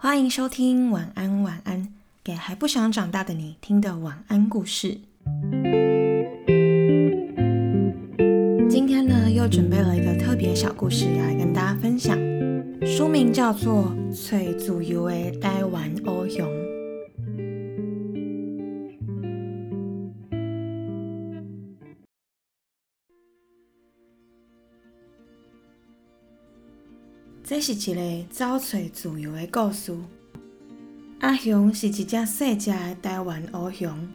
[0.00, 1.88] 欢迎收听晚安晚安，
[2.22, 4.96] 给还不想长大的你听的晚安故事。
[8.70, 12.16] 今天呢，又准备了一个特别小故事要来跟大家分享，
[12.86, 16.46] 书名叫做《翠自由的台湾欧雄》。
[27.74, 29.94] 是一个找找自由的故事。
[31.20, 34.08] 阿雄是一只细只的台湾乌熊。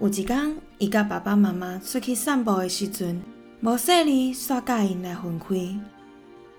[0.00, 3.20] 有一天，伊甲爸爸妈妈出去散步的时阵，
[3.60, 5.54] 无细里煞甲因来分开。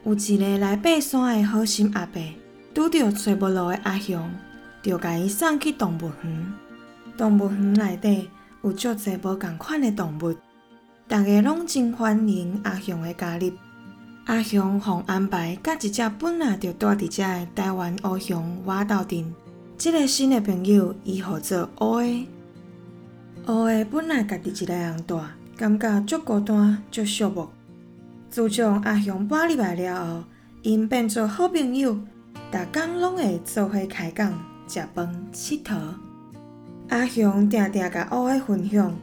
[0.03, 2.21] 有一个来爬山的好心阿伯，
[2.75, 4.29] 拄着找无路的阿雄，
[4.83, 6.53] 就甲伊送去动物园。
[7.17, 8.29] 动物园内底
[8.63, 10.35] 有足侪无共款的动物，
[11.07, 13.51] 大家拢真欢迎阿雄的加入。
[14.25, 19.33] 阿雄互安排，甲一只本来就住伫遮的台湾乌熊活斗阵。
[19.77, 22.27] 即个新的朋友，伊号做乌的。
[23.47, 25.19] 乌的本来家己一个人住，
[25.57, 27.49] 感觉足孤单、足寂寞。
[28.29, 30.23] 自从阿雄搬入来了后，
[30.61, 31.93] 因变做好朋友，
[32.49, 34.31] 逐工拢会做伙开讲、
[34.69, 35.75] 食饭、佚佗。
[36.87, 38.95] 阿雄定定甲乌的分享，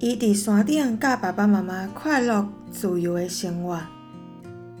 [0.00, 3.80] 伊伫山顶甲爸爸妈妈快乐、自由的生活。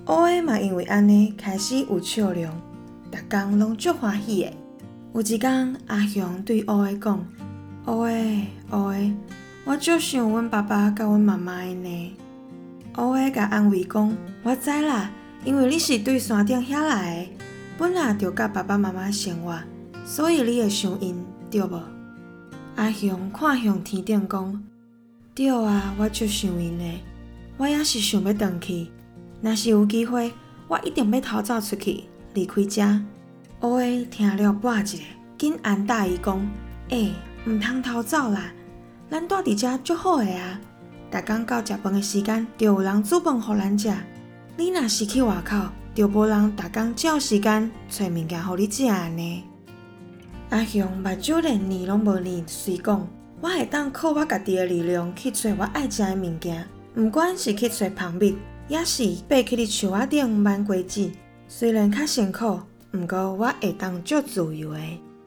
[0.08, 2.44] 乌的嘛，因为安尼开始有笑容，
[3.12, 4.50] 逐工拢足欢喜的。
[5.12, 7.26] 有一天，阿雄对乌的讲
[7.84, 9.14] ：“乌的，乌的，
[9.66, 12.16] 我足想阮爸爸甲阮妈妈的呢。”
[12.96, 15.10] 乌的甲安慰讲：“我知啦，
[15.44, 17.44] 因为你是对山顶遐来的，
[17.76, 19.60] 本来就甲爸爸妈妈生活，
[20.06, 21.78] 所以你会想因，对无？”
[22.76, 24.64] 阿雄看向天顶讲
[25.36, 26.84] ：“对啊，我足想因的，
[27.58, 28.86] 我也是想要回去。”
[29.40, 30.32] 若是有机会，
[30.66, 32.82] 我一定要逃走出去，离开遮。
[33.60, 34.98] 乌龟听了，半一下，
[35.36, 36.40] 紧安大伊讲
[36.90, 37.10] ：“哎，
[37.46, 38.52] 毋通逃走啦，
[39.10, 40.60] 咱住伫遮足好个啊！
[41.10, 43.92] 逐工到食饭的时间，就有人煮饭互咱食。
[44.56, 45.56] 你若是去外口，
[45.94, 49.44] 就无人逐工照时间找物件互你食呢。”
[50.50, 53.06] 阿雄目睭连念拢无念，随讲
[53.40, 56.66] ：“我会当靠我家己的力量去找我爱食的物件，
[56.96, 58.36] 毋管是去找蜂蜜。”
[58.68, 61.10] 也是爬起伫树仔顶挽果子，
[61.48, 62.60] 虽然较辛苦，
[62.92, 64.80] 毋过我会当足自由的。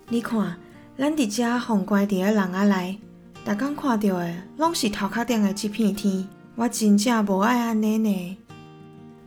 [0.09, 0.55] 你看，
[0.95, 2.99] 咱伫遮封关伫个人仔内，
[3.43, 8.37] 逐工看到的拢是头壳顶的一片天，我真正无爱安尼呢。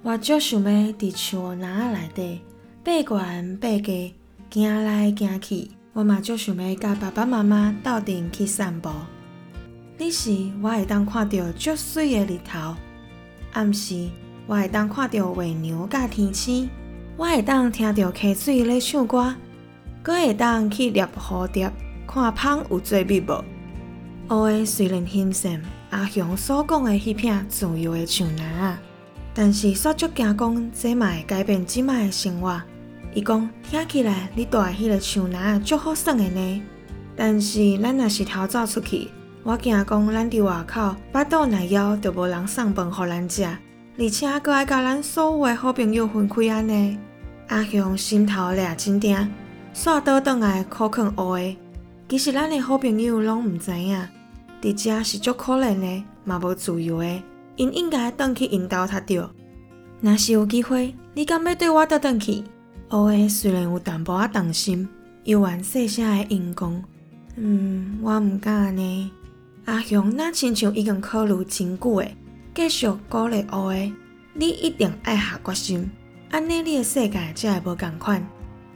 [0.03, 4.15] 我足想要伫树林仔内底爬悬爬低，
[4.53, 5.71] 行来行去。
[5.93, 8.91] 我嘛足想要甲爸爸妈妈斗阵去散步。
[9.99, 10.31] 你是
[10.63, 12.77] 我会当看到足水的日头。
[13.55, 14.11] 暗时，
[14.47, 16.69] 我会当看到月娘甲天星，
[17.17, 19.35] 我会当听到溪水咧唱歌，
[20.03, 21.73] 阁会当去猎蝴蝶，
[22.07, 23.45] 看蜂有做蜜无。
[24.29, 25.61] 乌的虽然欣赏
[25.91, 28.79] 阿雄所讲的迄片自由的树林啊，
[29.33, 32.61] 但是煞足惊讲这嘛会改变即卖的生活。
[33.15, 36.63] 伊讲听起来你住迄个树林啊足好耍的呢，
[37.15, 39.09] 但是咱若是逃走出去。
[39.45, 43.45] 我惊讲，咱伫外口巴肚内枵，就无人送饭互咱食，
[43.99, 46.99] 而且搁爱甲咱所有诶好朋友分开安尼。
[47.49, 49.15] 阿雄心头掠真定，
[49.75, 51.59] 煞倒转来苦劝乌诶。
[52.09, 54.09] 其实咱诶好朋友拢毋知影，
[54.63, 57.23] 伫遮是足可怜诶，嘛无自由诶，
[57.57, 59.31] 因应该转去因兜读着。
[60.01, 62.43] 若是有机会，你敢要对我倒转去？
[62.93, 64.89] 乌诶虽然有淡薄仔担心，
[65.25, 66.83] 又愿细声的应讲
[67.37, 69.13] ：“嗯，我毋敢安尼。”
[69.67, 72.15] 阿雄那亲像已经考虑真久诶，
[72.55, 73.91] 继续鼓励乌诶，
[74.35, 75.91] 你一定爱下决心，
[76.31, 78.27] 安尼你诶世界才会无共款。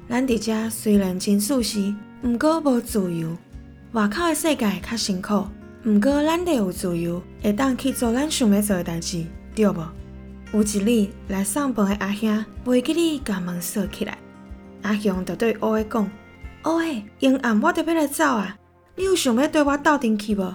[0.09, 3.37] 咱伫遮虽然真舒适，毋过无自由。
[3.93, 5.47] 外口诶世界较辛苦，
[5.85, 9.87] 毋过咱得有自由，会当去做咱想要做诶代志，对无？
[10.55, 14.17] 有一日来上班诶阿兄，袂记哩甲门锁起来。
[14.81, 16.11] 阿雄就对乌诶讲：
[16.65, 18.57] 乌诶，阴暗我着要来走啊！
[18.97, 20.55] 你有想要对我斗阵去无？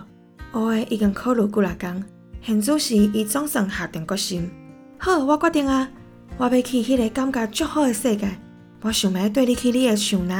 [0.53, 2.03] 乌的已经考虑几来工，
[2.41, 4.49] 现主时伊总算下定决心。
[4.97, 5.89] 好，我决定啊，
[6.37, 8.29] 我要去迄个感觉足好的世界。
[8.81, 10.35] 我想要缀你去你的树林。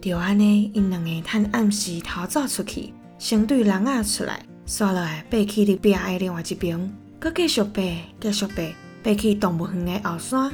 [0.00, 7.82] 就安尼，因两个趁暗时逃走出去，先对人啊出来，刷落来爬去伫壁的另外一边，搁继续爬，
[8.18, 8.62] 继续爬，
[9.02, 10.50] 爬去动物园的后山。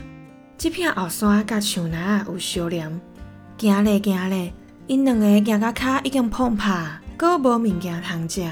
[0.59, 1.95] 这片后山甲树林
[2.27, 3.01] 有相连，
[3.59, 4.53] 行咧行咧，
[4.89, 6.67] 因两个行到脚已经碰破。
[7.17, 8.47] 阁无物件通食，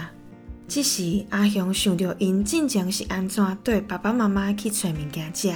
[0.67, 5.53] 这时阿雄想着因进前是安怎对爸爸妈妈去找物件食。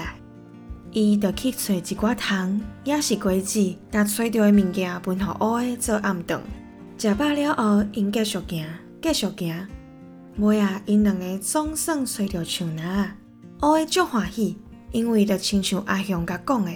[0.92, 6.38] 伊就去找一寡糖，也是果子，甲找到的物件分互乌的做暗顿。
[6.98, 8.66] 食饱了后，因继续行，
[9.00, 9.66] 继续行。
[10.36, 13.16] 尾啊，因两个总算找到树篮啊。
[13.62, 14.58] 乌的足欢喜，
[14.92, 16.72] 因为着亲像阿雄甲讲的，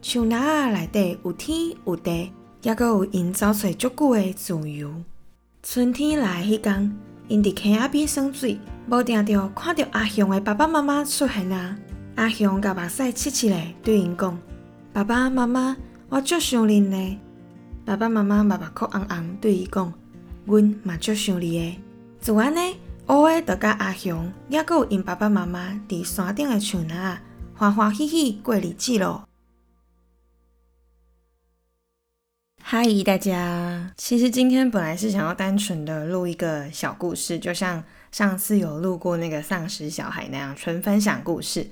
[0.00, 2.30] 树篮啊内底有天有地，
[2.62, 4.94] 也阁有因走找足久的自由。
[5.64, 6.92] 春天来迄天，
[7.28, 8.58] 因伫溪仔边耍水，
[8.90, 11.76] 无定着看到阿雄的爸爸妈妈出现啊！
[12.16, 14.36] 阿雄甲目屎切切咧，对因讲
[14.92, 15.76] ：“爸爸妈妈，
[16.08, 17.18] 我足想恁呢。”
[17.86, 19.94] 爸爸妈妈目目哭红红，对伊讲
[20.46, 21.78] ：“阮嘛足想你的。”
[22.20, 22.76] 自安尼？
[23.06, 26.90] 乌诶，就甲阿雄，也阁有因爸爸妈妈伫山顶诶树林，
[27.54, 29.28] 欢欢喜喜过日子咯。
[32.74, 33.92] 嗨，大家！
[33.98, 41.68] 其实今天本来是想要单纯的录一个小故事，就像上次有录过那个丧尸小孩那样，纯分享故事。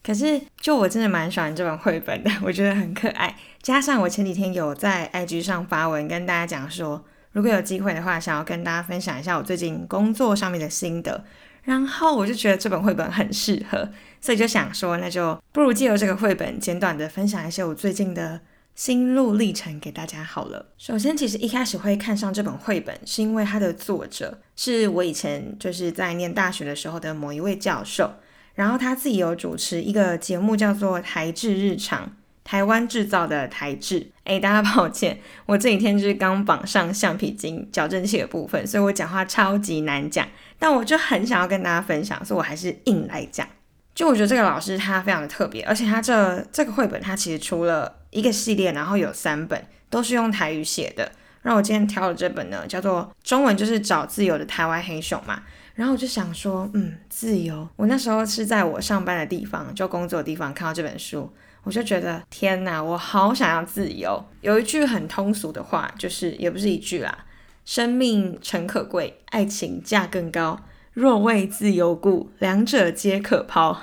[0.00, 3.34] 可是，就我真的蛮喜欢这本绘本的， 我觉得很可爱。
[3.62, 7.04] 加上我前几天有在 IG 上发文跟大家讲说。
[7.32, 11.24] 如果有机会的话，想要跟大家分享一下我最近工作上面的心得，
[11.64, 13.90] 然后我就觉得这本绘本很适合，
[14.20, 18.40] 所以就想说，那就不如借由这个绘本，简短的分享一些我最近的
[18.74, 20.66] 心路历程给大家好了。
[20.78, 28.12] 首先，其实一开始会看上这本绘本，是因为它的作者是我以前就是在念大学的时候的某一位教授，
[28.54, 32.06] 然后他自己有主持一个节目，叫做《台制日常》。
[32.42, 40.28] 台湾制造的台制，哎，大家抱歉，我这几天就是刚绑上橡皮筋矫正器的部分，所以我讲话超级难讲，
[40.58, 43.48] 但我就很想要跟大家分享，所以我还是硬来讲。
[43.94, 51.12] 就我觉得这个老师他非常的特别，而且他这这个绘本他其实出了一个系列，然后有三本都是用台语写的。
[51.42, 55.42] 让我今天挑的这本呢，叫做中文就是找自由的台湾黑熊嘛。
[55.74, 57.68] 然后我就想说，嗯，自由。
[57.76, 61.30] 我那时候是在我上班的地方，就工作的地方看到这本书。
[61.64, 64.24] 我就觉得天哪，我好想要自由。
[64.40, 67.26] 有一句很通俗的话，就是也不是一句啦：
[67.64, 70.60] 生命诚可贵，爱情价更高。
[70.92, 73.82] 若为自由故，两者皆可抛。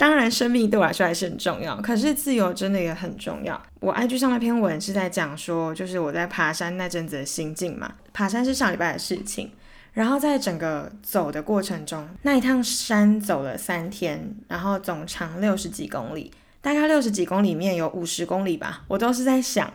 [0.00, 3.62] 当然，生命对我来说还是很重要，可是自由真的也很重要。
[3.80, 7.92] 我 IG 上那篇文是在讲说，就是我在爬山那阵子的心境嘛。
[8.14, 9.52] 爬山是上礼拜的事情，
[9.92, 16.32] 然后在整个走的过程中，那一趟山走了三天，然后总长六十几公里。
[16.62, 19.70] 大概六十几公里，里面有五十公里吧，我都是在想，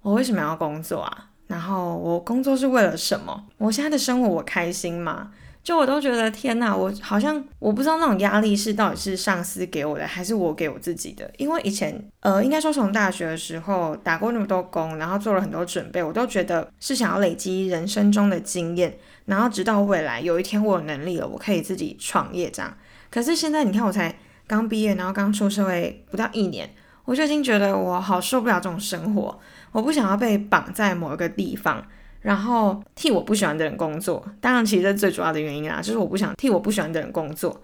[0.00, 1.28] 我为什么要工作啊？
[1.46, 3.44] 然后我工作是为了什么？
[3.58, 5.30] 我现在的生活我开心吗？
[5.62, 11.30] 就我都觉得天哪，我好像我不知道那种压力是到底是上司给我的，还是我给我自己的。
[11.38, 22.76] 因为以前呃，应该说从大学的时候打过那么多工，然后做了很多准备，我都觉得是想要累积人生中的经验，然后直到未来有一天我有能力了，我可以自己创业这样。
[23.10, 24.14] 可是现在你看我才。
[24.44, 26.68] 刚毕业，然后刚出社会不到一年，
[27.06, 29.40] 我就已经觉得我好受不了这种生活。
[29.70, 31.82] 我不想要被绑在某一个地方，
[32.22, 34.24] 然后替我不喜欢的人工作。
[34.40, 37.62] 当然，其实这最主要的原因啦，就是我不想替我不喜欢的人工作。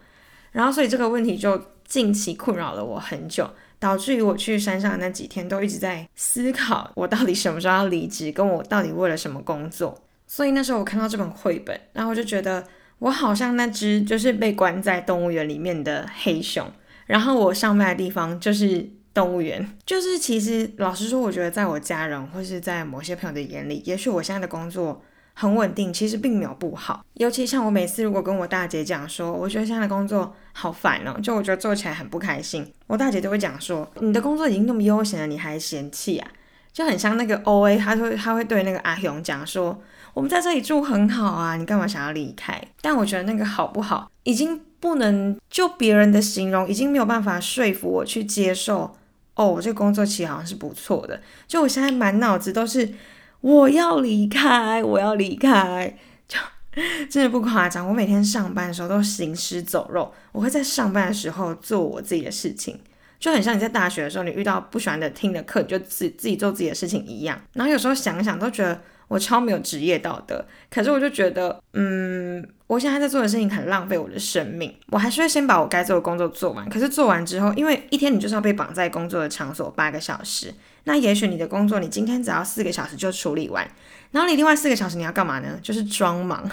[0.52, 9.98] 然后，所以这个问题就近期困扰了我很久，导致于我去山上的那几天都一直在思考，我到底什么时候要离职，跟我到底为了什么工作。
[10.26, 12.64] 所以那时候我看到这本绘本，然后我就觉得。
[13.00, 16.66] 我好像那只就是被关在动物园里面的黑熊，
[17.06, 19.68] 然后我上班的地方就是动物园。
[19.84, 25.02] 就是其实老实说，我觉得在我家人或是在某些朋友的眼里，也许我现在的工作
[25.34, 27.04] 很稳定，其实并没有不好。
[27.14, 36.28] 尤其像我每次如果跟我大姐讲说，我觉得现在的工作好烦哦，就我觉得做起来很不开心，我大姐都会讲说，你的工作已经那么悠闲了，你还嫌弃啊？
[36.72, 39.80] 就很像那个 O A，他会他会对那个阿雄讲说。
[40.14, 42.60] 我们在这里住很好啊，你干嘛想要离开？
[42.80, 48.96] 但我觉得那个好不好，已经不能就别人的形容，已经没有办法说服我去接受。
[49.38, 51.20] 哦，我这个工作其实好像是不错的。
[51.46, 52.92] 就我现在满脑子都是
[53.40, 56.38] 我要离开，我要离开，就
[57.08, 57.88] 真的不夸张。
[57.88, 62.78] 我每天上班的时候都行尸走肉，我会在上班的时候做我自己的事情，
[63.20, 67.40] 就很像你在大学的时候，你遇到不喜欢的听的课，你就自自己做自己的事情一样。
[67.52, 68.80] 然后有时候想想都觉得。
[69.08, 76.68] 我超没有职业道德，可是我就觉得，嗯，我现在在做的事情很浪费我的生命，我还是会先把我该做的工作做完。
[76.68, 83.66] 可是做完之后，因为一天你就是要被绑在工作的场所八个小时，那也许你的工作你今天只要四个小时就处理完，
[84.10, 85.58] 然后你另外四个小时你要干嘛呢？
[85.62, 86.48] 就是装忙，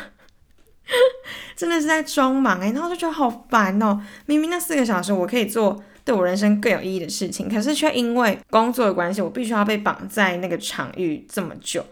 [1.58, 4.02] 真的是在装忙诶，然后就觉得好烦哦。
[4.26, 11.86] 明明那四个小时我可以做对我人生更有意义的事情，可是却因为工作的关系，我必须要被绑在那个场域这么久。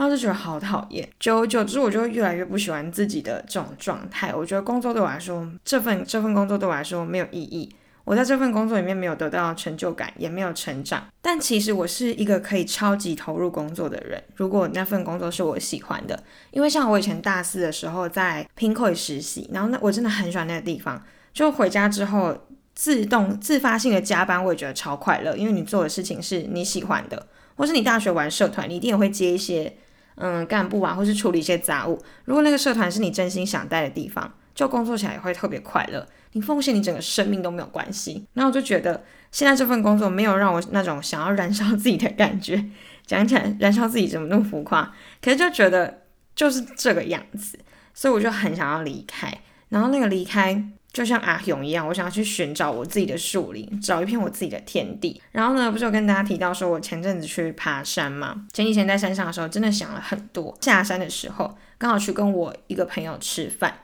[0.00, 4.34] 然后就觉得好讨厌，久而久之，我就越来越不喜欢自己的这种状态。
[4.34, 7.70] 我觉得工作对我来说，这份这份工作对我来说没有意义。
[8.04, 11.06] 我在这份工作里面没有得到成就感，也没有成长。
[11.20, 14.24] 但其实我是一个可以超级投入工作的人。
[14.36, 21.04] 如果那份工作是我喜欢的，因为像我以前大四的时候在 p i n k o 实习，然后那我真的很喜欢那个地方。
[21.34, 22.34] 就回家之后
[22.74, 27.26] 自动自发性的加班，我也觉得超快乐，因为你做的事情是你喜欢的，
[27.56, 29.76] 或是你大学玩社团，你一定也会接一些
[30.16, 32.00] 嗯干部啊，或是处理一些杂物。
[32.24, 36.06] 如果那个社团是你真心想待的地方，就工作起来也会特别快乐。
[36.32, 39.02] 你奉献你整个生命都没有关系，然后我就觉得
[39.32, 42.64] 现在这份工作没有让我那种想要燃烧自己的感觉。
[43.06, 44.94] 讲起来燃烧自己怎么那么浮夸？
[45.20, 46.02] 可是就觉得
[46.36, 47.58] 就是这个样子，
[47.92, 49.36] 所以我就很想要离开。
[49.70, 55.22] 然后那个离开就像阿勇一样，我想要去寻找我自己的树林，找一片我自己的天地。
[55.32, 58.46] 然后呢，不是有跟大家提到说我前阵子去爬山吗？
[58.52, 60.56] 前几天在山上的时候真的想了很多。
[60.60, 63.74] 下山的时候刚好去跟我一个朋友吃饭。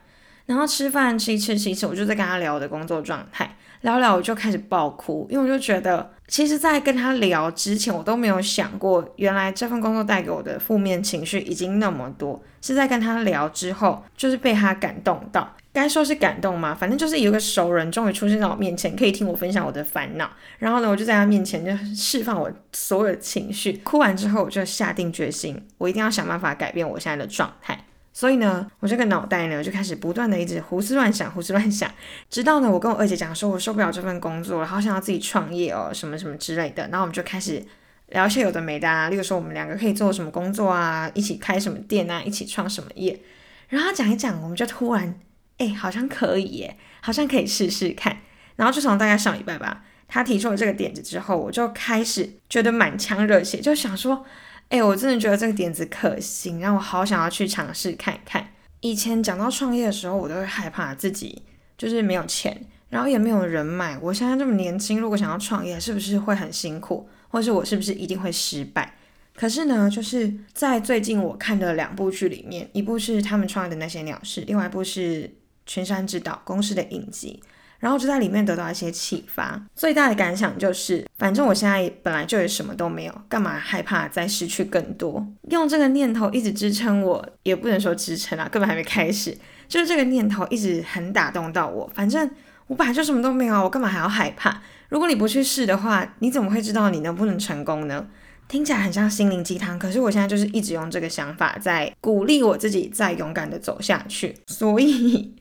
[0.46, 3.55] 然后吃饭吃一吃吃一吃，我就在跟他聊我的工作状态，
[3.86, 16.74] 聊聊我就开始爆哭，因为我就觉得，其实，在跟他聊之前，我都没有想过，原来这份工作带给我的负面情绪已经那么多，是在跟他聊之后，就是被他感动到，该说是感动吗？
[16.74, 20.28] 反正就是有个熟人终于出现在我面前，可以听我分享我的烦恼，
[20.58, 27.84] 然后呢，我就在他面前就释放我所有的情绪，哭完之后，我就下定决心，我一定要想办法改变我现在的状态。
[28.16, 31.90] 所以呢，我这个脑袋呢就开始不断的一直胡思乱想，胡思乱想，
[32.30, 36.84] 直到呢我跟我二姐讲说，我受不了这份工作了，好想要自己创业哦，什么什么之类的。
[36.84, 37.62] 然后我们就开始
[38.06, 43.20] 聊一些有的没的啊，例如说我们两个可以做什么工作啊，一起开什么店啊，一起创什么业。
[43.68, 45.20] 然后讲一讲，我们就突然，
[45.58, 48.16] 哎，好像可以耶，好像可以试试看。
[48.56, 54.24] 然后就从大概上礼拜吧，他提出了这个点子之后，我就开始觉得满腔热血，就想说。
[54.68, 58.48] 哎，我真的觉得这个点子可行，让我好想要去尝试看看。
[58.80, 61.42] 以前讲到创业的时候，我都会害怕自己
[61.78, 63.96] 就是没有钱，然后也没有人脉。
[64.02, 68.94] 我现在这么年轻，如果想要创业，是不是会很辛苦，或是我是不是一定会失败？
[69.34, 75.24] 可是呢，就是在最近我看的两部剧里面，一部是他们创业的那些鸟事，另外一部是
[75.64, 77.42] 《群山之岛》公司的影集。
[77.78, 85.26] 然后就在里面得到一些启发，最大的感想就是，反正我现在本来就什么都没有，干嘛害怕再失去更多？
[85.50, 89.36] 用这个念头一直支撑我，也不能说支撑啊，根本还没开始，
[89.68, 91.90] 就是这个念头一直很打动到我。
[91.94, 92.28] 反正
[92.66, 94.62] 我本来就什么都没有，我干嘛还要害怕？
[94.88, 98.06] 如果你不去试的话，你怎么会知道你能不能成功呢？
[98.48, 104.34] 听起来很像心灵鸡汤，可是我现在就是一直用这个想法在鼓励我自己，再勇敢的走下去。
[104.46, 105.34] 所以。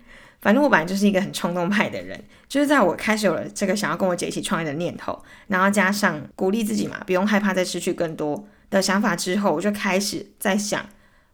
[0.45, 10.85] 反正我本来就是一个很冲动派的人，就是在我开始有了这个想要跟我姐一起创业的念头，然后加上鼓励自己嘛，不用害怕再失去更多的想法之后，我就开始在想，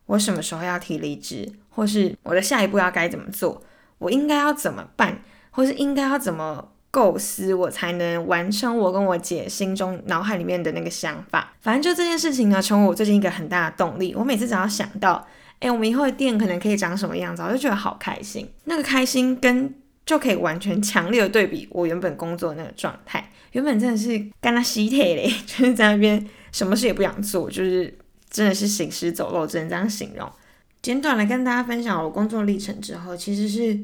[0.05, 3.61] 我什么时候要提离职，或是我的下一步要该怎么做，
[3.97, 11.51] 我应该要怎么办，或是应该要怎么构思，我才能完成我跟我姐心中脑海里面的那个想法。
[11.59, 14.15] 反正就这件事情呢，成为我最近一个很大的动力。
[14.15, 15.27] 我每次只要想到。
[15.61, 17.41] 哎，我们以后的店可能可以长什么样子？
[17.43, 19.73] 我就觉得好开心，那个开心跟
[20.05, 23.29] 就可以完全强烈的对比我原本工作那个状态。
[23.51, 27.95] 原本真的是干他西铁嘞， 就是在那边什么事也不想做，就是
[28.27, 30.27] 真的是行尸走肉，只能这样形容。
[30.81, 33.79] 简短来跟大家分享我工作历程之后，其实是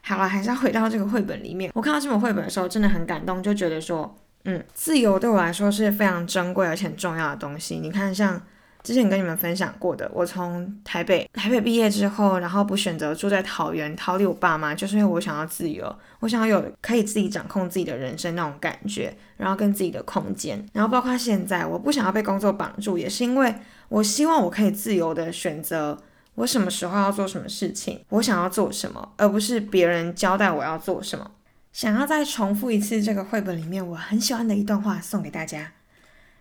[0.00, 1.70] 好了，还是要回到这个绘本里面。
[1.74, 7.76] 我看到这本绘本的时候，真的很感动，就觉得说，嗯，自由对我来说是非常珍贵而且很重要的东西。
[7.76, 8.42] 你看，像。
[8.82, 23.54] 之前跟你们分享过的，我从台北台北毕业之后，然后不选择住在桃园，逃离我爸妈，就是因为我想要自由，我想要有可以自己掌控自己的人生那种感觉，然后跟自己的空间，然后包括现在，我不想要被工作绑住，也是因为
[23.88, 25.98] 我希望我可以自由的选择
[26.36, 31.30] 我什么时候要做什么事情，我想要做什么，而不是别人交代我要做什么。
[31.72, 35.72] 想要再重复一次这个绘本里面我很喜欢的一段话送给大家：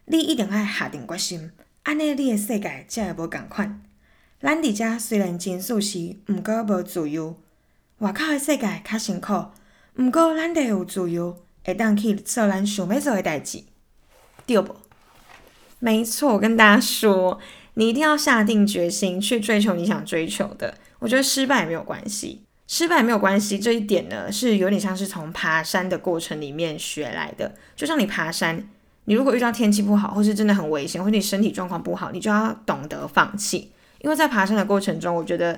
[0.05, 1.51] 你一点爱下定决心。
[1.87, 3.81] 安尼，你的世界才会无共款。
[4.41, 7.39] 咱伫遮虽然真舒适，毋过无自由。
[7.99, 9.45] 外口的世界较辛苦，
[9.95, 13.63] 毋过咱得有自由，会当去做咱想要做的代志，
[14.45, 14.75] 对不？
[15.79, 17.39] 没错，我跟大家说，
[17.75, 20.77] 你一定要下定决心去追求你想追求的。
[20.99, 23.57] 我觉得失败没有关系，失败没有关系。
[23.57, 27.55] 这一点呢，是有点像是从爬山的过程里面学来的。
[27.77, 28.67] 就像你爬山。
[29.09, 33.71] 你如果遇到天气不好，或是真的很危险，或者你身体状况不好，你就要懂得放弃。
[33.99, 35.57] 因为在爬山的过程中，我觉得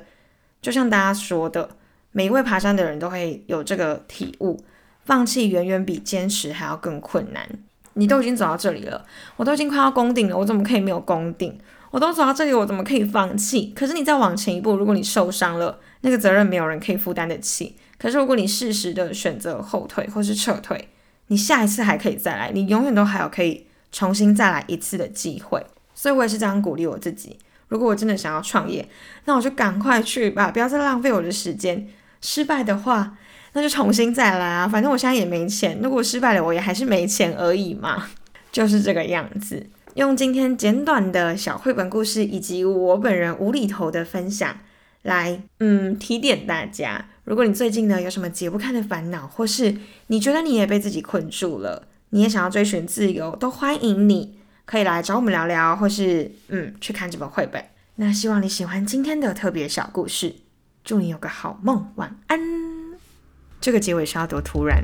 [0.62, 1.68] 就像大家说的，
[2.12, 4.64] 每一位爬山的人都会有这个体悟：
[5.04, 7.50] 放弃远远比坚持还要更困难。
[7.94, 9.04] 你都已经走到这里了，
[9.36, 11.60] 我都已经快要攻顶了，我怎么可以没有攻顶？
[11.90, 13.74] 我都走到这里，我怎么可以放弃？
[13.76, 17.76] 可是你再往前一步，如果你受伤了，那个责任没有人可以负担得起。
[17.98, 20.88] 可是如果你适时的选择后退或是撤退，
[21.30, 25.66] 你下一次还可以再来，你永远都还有可以重新再来一次的机会。
[25.96, 27.40] 所以我也是这样鼓励我自己。
[27.70, 28.88] 如果我真的想要创业，
[29.26, 31.88] 那我就赶快去吧，不要再浪费我的时间。
[32.22, 33.16] 失败的话，
[33.54, 34.68] 那就重新再来啊！
[34.68, 38.08] 反正我现在也没钱，如果失败了，我也还是没钱而已嘛，
[38.52, 39.68] 就是这个样子。
[39.96, 44.58] 用今天简短的小绘本故事，以及我本人无厘头的分享，
[45.04, 47.06] 来嗯提点大家。
[47.24, 49.76] 如果你最近呢有什么解不开的烦恼，或是
[50.08, 57.64] 你觉得你也被自己困住了，你也想要追寻自由，都欢迎你可以来找我们聊聊，或是嗯去看这本绘本。
[57.96, 60.36] 那希望你喜欢今天的特别小故事，
[60.84, 62.40] 祝你有个好梦，晚安。
[63.62, 64.82] 这个结尾是要多突然？